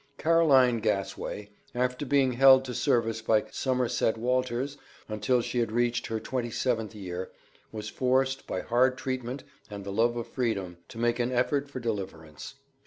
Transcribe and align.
Caroline 0.17 0.79
Gassway, 0.81 1.49
after 1.75 2.07
being 2.07 2.31
held 2.33 2.65
to 2.65 2.73
service 2.73 3.21
by 3.21 3.43
Summersett 3.51 4.17
Walters, 4.17 4.75
until 5.07 5.41
she 5.43 5.59
had 5.59 5.71
reached 5.71 6.07
her 6.07 6.19
twenty 6.19 6.49
seventh 6.49 6.95
year, 6.95 7.29
was 7.71 7.87
forced, 7.87 8.47
by 8.47 8.61
hard 8.61 8.97
treatment 8.97 9.43
and 9.69 9.83
the 9.83 9.93
love 9.93 10.17
of 10.17 10.25
freedom, 10.25 10.77
to 10.87 10.97
make 10.97 11.19
an 11.19 11.31
effort 11.31 11.69
for 11.69 11.79
deliverance. 11.79 12.55